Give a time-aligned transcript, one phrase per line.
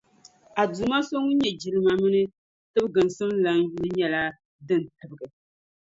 [0.61, 2.21] A Duuma So Ŋun nyɛ jilima mini
[2.71, 4.21] tibiginsim lana yuli nyɛla
[4.67, 5.27] din tibigi.